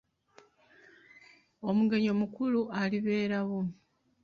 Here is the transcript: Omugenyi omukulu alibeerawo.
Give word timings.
Omugenyi 1.67 2.09
omukulu 2.15 2.61
alibeerawo. 2.79 3.59